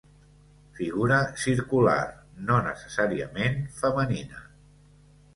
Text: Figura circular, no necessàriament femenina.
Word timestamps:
Figura 0.77 1.17
circular, 1.41 1.99
no 2.47 2.57
necessàriament 2.67 3.59
femenina. 3.83 4.41